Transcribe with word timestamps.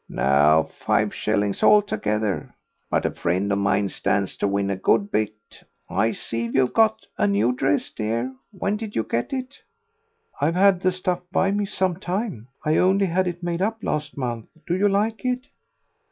"No, 0.09 0.67
five 0.79 1.13
shillings 1.13 1.61
altogether.... 1.61 2.55
But 2.89 3.05
a 3.05 3.11
friend 3.11 3.51
of 3.51 3.59
mine 3.59 3.87
stands 3.89 4.35
to 4.37 4.47
win 4.47 4.71
a 4.71 4.75
good 4.75 5.11
bit. 5.11 5.63
I 5.91 6.11
see 6.11 6.47
you've 6.47 6.73
got 6.73 7.05
a 7.19 7.27
new 7.27 7.51
dress, 7.51 7.91
dear. 7.91 8.33
When 8.49 8.77
did 8.77 8.95
you 8.95 9.03
get 9.03 9.31
it?" 9.31 9.59
"I've 10.41 10.55
had 10.55 10.79
the 10.79 10.91
stuff 10.91 11.21
by 11.31 11.51
me 11.51 11.67
some 11.67 11.97
time. 11.99 12.47
I 12.65 12.77
only 12.77 13.05
had 13.05 13.27
it 13.27 13.43
made 13.43 13.61
up 13.61 13.83
last 13.83 14.17
month. 14.17 14.47
Do 14.65 14.75
you 14.75 14.89
like 14.89 15.23
it?" 15.23 15.49